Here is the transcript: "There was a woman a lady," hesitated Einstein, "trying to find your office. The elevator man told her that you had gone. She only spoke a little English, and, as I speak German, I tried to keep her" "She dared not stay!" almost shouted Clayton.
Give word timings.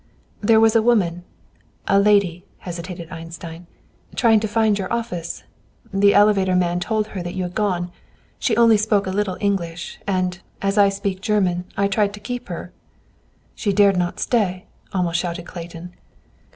"There 0.41 0.59
was 0.59 0.75
a 0.75 0.81
woman 0.81 1.25
a 1.87 1.99
lady," 1.99 2.43
hesitated 2.57 3.11
Einstein, 3.11 3.67
"trying 4.15 4.39
to 4.39 4.47
find 4.47 4.79
your 4.79 4.91
office. 4.91 5.43
The 5.93 6.15
elevator 6.15 6.55
man 6.55 6.79
told 6.79 7.09
her 7.09 7.21
that 7.21 7.35
you 7.35 7.43
had 7.43 7.53
gone. 7.53 7.91
She 8.39 8.57
only 8.57 8.77
spoke 8.77 9.05
a 9.05 9.11
little 9.11 9.37
English, 9.39 9.99
and, 10.07 10.39
as 10.59 10.75
I 10.75 10.89
speak 10.89 11.21
German, 11.21 11.65
I 11.77 11.87
tried 11.87 12.15
to 12.15 12.19
keep 12.19 12.47
her" 12.47 12.71
"She 13.53 13.73
dared 13.73 13.95
not 13.95 14.19
stay!" 14.19 14.65
almost 14.91 15.19
shouted 15.19 15.45
Clayton. 15.45 15.93